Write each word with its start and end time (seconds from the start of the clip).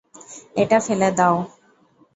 এটা 0.55 0.77
ফেলে 0.85 1.09
দাও। 1.17 1.35